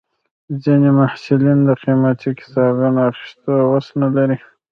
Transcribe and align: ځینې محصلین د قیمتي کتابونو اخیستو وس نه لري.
ځینې 0.63 0.89
محصلین 0.99 1.59
د 1.67 1.69
قیمتي 1.83 2.31
کتابونو 2.39 2.99
اخیستو 3.09 3.53
وس 3.71 3.87
نه 4.01 4.07
لري. 4.15 4.37